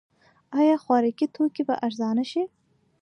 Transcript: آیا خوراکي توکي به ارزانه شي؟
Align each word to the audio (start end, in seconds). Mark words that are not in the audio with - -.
آیا 0.59 0.75
خوراکي 0.83 1.25
توکي 1.35 1.63
به 1.67 1.75
ارزانه 1.85 2.23
شي؟ 2.31 2.43